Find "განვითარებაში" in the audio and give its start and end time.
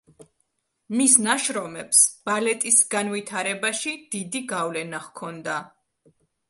2.97-3.95